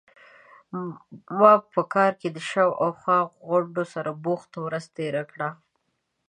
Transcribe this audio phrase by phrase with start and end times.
[1.39, 5.49] ما په کار کې د شا او خوا غونډو سره بوخته ورځ تیره کړه.